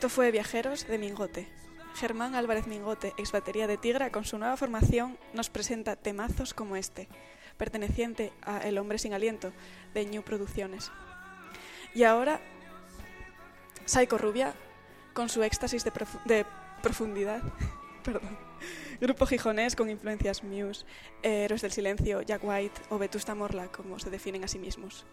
Esto 0.00 0.08
fue 0.08 0.30
Viajeros 0.30 0.86
de 0.86 0.96
Mingote. 0.96 1.46
Germán 1.94 2.34
Álvarez 2.34 2.66
Mingote, 2.66 3.12
ex 3.18 3.32
batería 3.32 3.66
de 3.66 3.76
Tigra, 3.76 4.10
con 4.10 4.24
su 4.24 4.38
nueva 4.38 4.56
formación 4.56 5.18
nos 5.34 5.50
presenta 5.50 5.94
temazos 5.94 6.54
como 6.54 6.74
este, 6.76 7.06
perteneciente 7.58 8.32
a 8.40 8.66
El 8.66 8.78
Hombre 8.78 8.96
Sin 8.98 9.12
Aliento, 9.12 9.52
de 9.92 10.06
New 10.06 10.22
Producciones. 10.22 10.90
Y 11.94 12.04
ahora, 12.04 12.40
Psycho 13.84 14.16
Rubia, 14.16 14.54
con 15.12 15.28
su 15.28 15.42
éxtasis 15.42 15.84
de, 15.84 15.92
profu- 15.92 16.24
de 16.24 16.46
profundidad. 16.82 17.42
Perdón. 18.02 18.38
Grupo 19.02 19.26
gijonés 19.26 19.76
con 19.76 19.90
influencias 19.90 20.42
Muse, 20.42 20.86
Héroes 21.22 21.60
del 21.60 21.72
Silencio, 21.72 22.22
Jack 22.22 22.42
White 22.42 22.80
o 22.88 22.96
Vetusta 22.96 23.34
Morla, 23.34 23.66
como 23.70 23.98
se 23.98 24.08
definen 24.08 24.44
a 24.44 24.48
sí 24.48 24.58
mismos. 24.58 25.04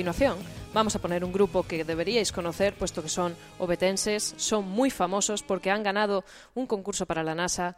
Continuación, 0.00 0.38
vamos 0.72 0.96
a 0.96 0.98
poner 0.98 1.22
un 1.22 1.30
grupo 1.30 1.62
que 1.62 1.84
deberíais 1.84 2.32
conocer, 2.32 2.72
puesto 2.72 3.02
que 3.02 3.10
son 3.10 3.36
obetenses, 3.58 4.32
son 4.38 4.66
muy 4.66 4.88
famosos 4.88 5.42
porque 5.42 5.70
han 5.70 5.82
ganado 5.82 6.24
un 6.54 6.66
concurso 6.66 7.04
para 7.04 7.22
la 7.22 7.34
NASA 7.34 7.76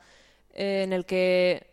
eh, 0.54 0.84
en 0.84 0.92
el 0.92 1.04
que 1.04 1.66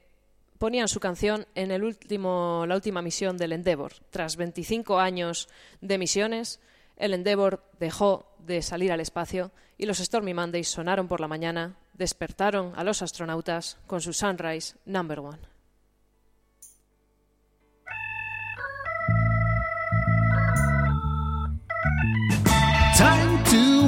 ponían 0.58 0.88
su 0.88 1.00
canción 1.00 1.46
en 1.54 1.70
el 1.70 1.84
último, 1.84 2.66
la 2.68 2.74
última 2.74 3.04
misión 3.04 3.38
del 3.38 3.52
Endeavour. 3.52 3.94
Tras 4.10 4.38
25 4.38 5.00
años 5.00 5.50
de 5.82 6.00
misiones, 6.00 6.60
el 6.98 7.14
Endeavour 7.14 7.62
dejó 7.80 8.26
de 8.40 8.64
salir 8.64 8.92
al 8.92 9.02
espacio 9.02 9.52
y 9.78 9.86
los 9.86 10.00
Stormy 10.00 10.34
Mondays 10.34 10.68
sonaron 10.68 11.08
por 11.08 11.22
la 11.22 11.28
mañana, 11.28 11.76
despertaron 11.94 12.74
a 12.76 12.84
los 12.84 13.04
astronautas 13.04 13.78
con 13.86 14.02
su 14.02 14.14
Sunrise 14.14 14.78
Number 14.86 15.20
One. 15.20 15.59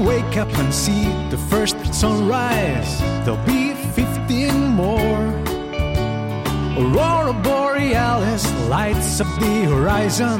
Wake 0.03 0.37
up 0.37 0.49
and 0.57 0.73
see 0.73 1.05
the 1.29 1.37
first 1.49 1.77
sunrise. 1.93 2.99
There'll 3.23 3.45
be 3.45 3.73
15 3.93 4.53
more. 4.69 5.21
Aurora 6.77 7.33
Borealis 7.33 8.45
lights 8.67 9.21
up 9.21 9.27
the 9.39 9.65
horizon. 9.65 10.39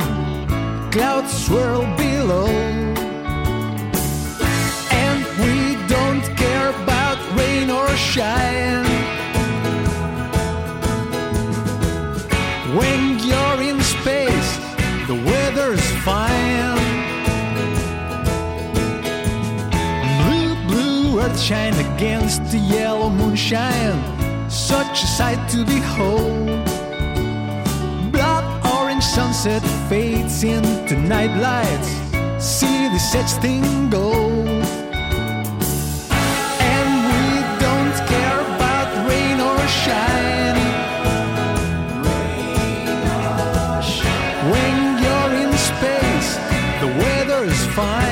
Clouds 0.91 1.31
swirl 1.45 1.83
below. 1.95 2.47
And 5.03 5.21
we 5.41 5.75
don't 5.87 6.23
care 6.37 6.69
about 6.83 7.17
rain 7.37 7.69
or 7.69 7.87
shine. 7.95 8.85
When 12.75 13.19
you're 13.19 13.61
in 13.61 13.79
space, 13.81 14.57
the 15.07 15.15
weather's 15.25 15.85
fine. 16.03 16.70
Blue 21.31 21.39
shine 21.39 21.73
against 21.73 22.43
the 22.51 22.57
yellow 22.57 23.09
moonshine. 23.09 24.49
Such 24.49 25.03
a 25.03 25.07
sight 25.07 25.49
to 25.49 25.65
behold. 25.65 26.47
Blood 28.11 28.45
orange 28.65 29.03
sunset 29.03 29.61
fades 29.89 30.43
into 30.43 30.95
night 30.95 31.35
lights. 31.39 31.89
See 32.43 32.89
the 32.89 32.99
such 32.99 33.31
thing 33.41 33.89
gold. 33.89 34.47
And 36.73 36.89
we 37.09 37.23
don't 37.65 37.95
care 38.07 38.41
about 38.55 38.89
rain 39.07 39.39
or 39.39 39.59
shine. 39.83 40.59
When 44.51 44.75
you're 45.03 45.33
in 45.43 45.51
space, 45.57 46.35
the 46.81 46.87
weather's 47.01 47.65
fine. 47.75 48.10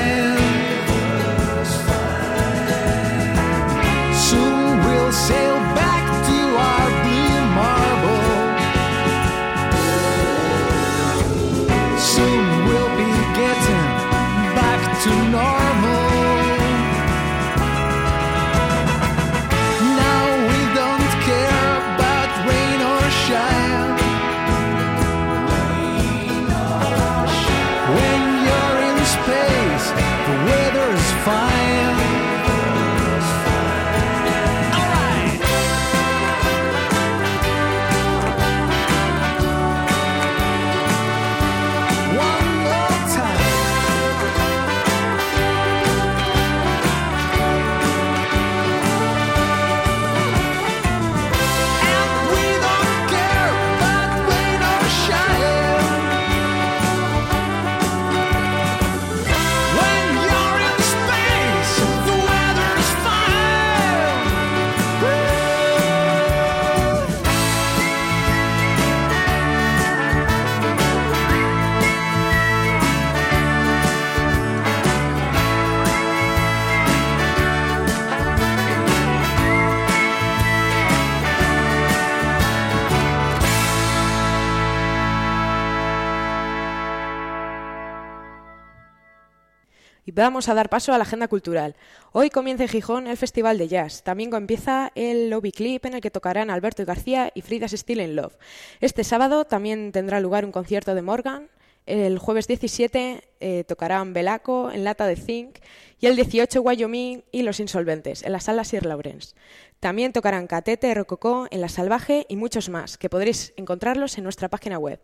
Y 90.10 90.12
vamos 90.12 90.48
a 90.48 90.54
dar 90.54 90.68
paso 90.68 90.92
a 90.92 90.98
la 90.98 91.04
agenda 91.04 91.28
cultural. 91.28 91.76
Hoy 92.10 92.30
comienza 92.30 92.64
en 92.64 92.68
Gijón 92.68 93.06
el 93.06 93.16
Festival 93.16 93.58
de 93.58 93.68
Jazz. 93.68 94.02
También 94.02 94.34
empieza 94.34 94.90
el 94.96 95.30
Lobby 95.30 95.52
Clip 95.52 95.86
en 95.86 95.94
el 95.94 96.00
que 96.00 96.10
tocarán 96.10 96.50
Alberto 96.50 96.84
García 96.84 97.30
y 97.32 97.42
Frida's 97.42 97.70
Still 97.70 98.00
in 98.00 98.16
Love. 98.16 98.36
Este 98.80 99.04
sábado 99.04 99.44
también 99.44 99.92
tendrá 99.92 100.18
lugar 100.18 100.44
un 100.44 100.50
concierto 100.50 100.96
de 100.96 101.02
Morgan. 101.02 101.48
El 101.86 102.18
jueves 102.18 102.48
17 102.48 103.22
eh, 103.38 103.62
tocarán 103.68 104.12
Belaco 104.12 104.72
en 104.72 104.82
Lata 104.82 105.06
de 105.06 105.14
Zinc 105.14 105.60
y 106.00 106.06
el 106.06 106.16
18 106.16 106.60
Wyoming 106.60 107.22
y 107.30 107.42
Los 107.44 107.60
Insolventes 107.60 108.24
en 108.24 108.32
la 108.32 108.40
sala 108.40 108.64
Sir 108.64 108.86
Lawrence. 108.86 109.36
También 109.78 110.12
tocarán 110.12 110.48
Catete, 110.48 110.92
Rococó 110.92 111.46
en 111.52 111.60
La 111.60 111.68
Salvaje 111.68 112.26
y 112.28 112.34
muchos 112.34 112.68
más, 112.68 112.98
que 112.98 113.08
podréis 113.08 113.52
encontrarlos 113.56 114.18
en 114.18 114.24
nuestra 114.24 114.48
página 114.48 114.76
web. 114.76 115.00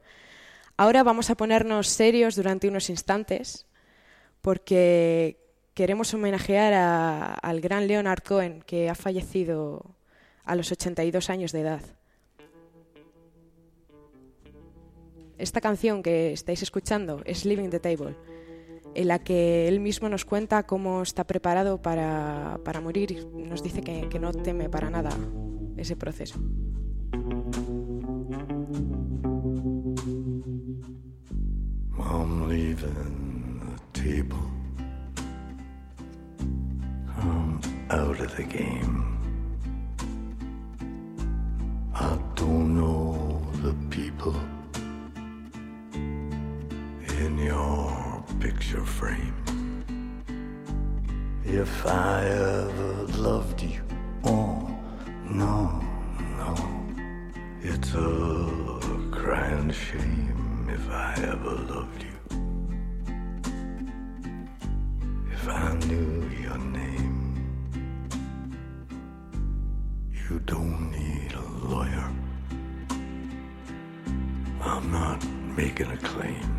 Ahora 0.77 1.05
vamos 1.05 1.31
a 1.31 1.37
ponernos 1.37 1.87
serios 1.87 2.35
durante 2.35 2.67
unos 2.67 2.91
instantes 2.91 3.67
porque 4.47 5.41
queremos 5.75 6.15
homenajear 6.15 6.73
al 7.43 7.61
gran 7.61 7.89
Leonard 7.89 8.23
Cohen, 8.23 8.63
que 8.65 8.89
ha 8.89 8.95
fallecido 8.95 9.97
a 10.45 10.55
los 10.55 10.71
82 10.71 11.31
años 11.31 11.51
de 11.51 11.63
edad. 11.63 11.81
Esta 15.37 15.61
canción 15.61 16.01
que 16.01 16.33
estáis 16.33 16.63
escuchando 16.63 17.23
es 17.25 17.45
Living 17.45 17.71
the 17.71 17.81
Table, 17.81 18.15
en 18.95 19.09
la 19.09 19.19
que 19.19 19.67
él 19.67 19.81
mismo 19.81 20.09
nos 20.09 20.25
cuenta 20.25 20.63
cómo 20.63 21.03
está 21.03 21.25
preparado 21.25 21.83
para, 21.83 22.61
para 22.65 22.81
morir 22.81 23.27
nos 23.35 23.65
dice 23.65 23.83
que, 23.83 24.09
que 24.09 24.21
no 24.21 24.31
teme 24.31 24.69
para 24.69 24.91
nada 24.91 25.11
ese 25.77 25.97
proceso. 25.97 26.39
I'm 31.99 32.49
leaving 32.49 33.26
table. 34.07 34.51
I'm 37.19 37.61
out 37.91 38.21
of 38.21 38.37
the 38.37 38.45
game. 38.45 38.99
I 41.93 42.17
don't 42.37 42.69
know 42.81 43.43
the 43.65 43.75
people 43.97 44.37
in 47.19 47.33
your 47.39 48.25
picture 48.39 48.85
frame. 48.85 49.39
If 51.45 51.75
I 51.87 52.27
ever 52.27 52.93
loved 53.29 53.61
you, 53.63 53.81
oh 54.25 54.69
no, 55.43 55.83
no, 56.41 56.53
it's 57.61 57.93
a 57.95 58.09
crying 59.11 59.73
shame 59.73 60.69
if 60.77 60.85
I 60.91 61.15
ever 61.33 61.55
loved 61.75 62.03
you. 62.05 62.16
I 65.49 65.75
knew 65.87 66.29
your 66.43 66.59
name, 66.59 67.37
you 70.13 70.41
don't 70.41 70.91
need 70.91 71.33
a 71.33 71.69
lawyer. 71.69 72.11
I'm 74.61 74.91
not 74.91 75.25
making 75.57 75.91
a 75.93 75.97
claim. 75.99 76.53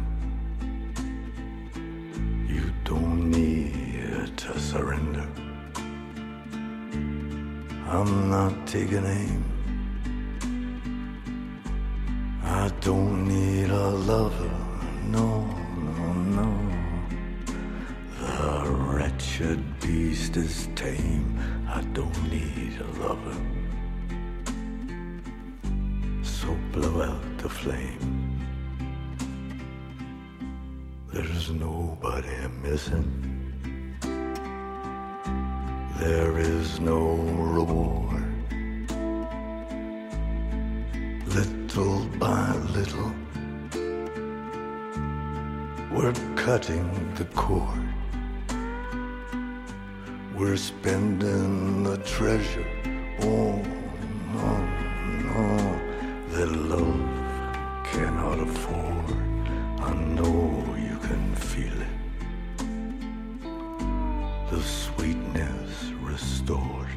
You 2.48 2.72
don't 2.86 3.30
need 3.30 4.38
to 4.38 4.60
surrender. 4.60 5.28
I'm 7.90 8.30
not 8.30 8.68
taking 8.68 9.06
aim. 9.06 9.44
I 12.44 12.72
don't 12.80 13.28
need 13.28 13.70
a 13.70 13.90
lover, 13.90 14.52
no, 15.04 15.57
wretched 19.40 19.80
beast 19.80 20.38
is 20.38 20.68
tame. 20.76 21.40
I 21.68 21.82
don't 21.94 22.32
need 22.32 22.80
a 22.80 23.00
lover. 23.02 23.38
So 26.24 26.58
blow 26.72 27.02
out 27.02 27.38
the 27.38 27.50
flame. 27.50 28.48
There's 31.14 31.52
nobody 31.52 32.48
missing. 32.64 33.24
There 36.00 36.38
is 36.38 36.80
no 36.80 37.16
reward. 37.56 38.24
Little 41.28 42.06
by 42.20 42.56
little, 42.78 43.12
we're 45.92 46.14
cutting 46.36 47.14
the 47.16 47.26
cord. 47.36 47.97
We're 50.38 50.56
spending 50.56 51.84
the 51.84 51.98
treasure. 51.98 52.68
Oh, 53.22 53.60
no, 54.36 54.50
no, 55.26 55.48
that 56.30 56.52
love 56.52 57.84
cannot 57.84 58.40
afford. 58.42 59.18
I 59.82 59.94
know 59.96 60.76
you 60.78 61.00
can 61.00 61.34
feel 61.34 61.82
it. 61.82 61.96
The 64.52 64.62
sweetness 64.62 65.92
restored. 66.04 66.92